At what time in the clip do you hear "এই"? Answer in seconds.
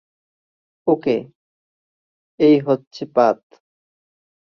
2.39-2.55